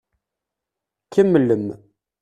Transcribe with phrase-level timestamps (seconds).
[1.13, 1.65] Kemmlem.